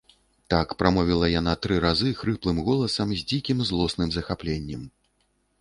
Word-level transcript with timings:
Так 0.53 0.71
прамовіла 0.79 1.27
яна 1.39 1.53
тры 1.67 1.77
разы 1.85 2.13
хрыплым 2.21 2.63
голасам 2.71 3.15
з 3.21 3.29
дзікім, 3.33 3.57
злосным 3.71 4.09
захапленнем. 4.17 4.81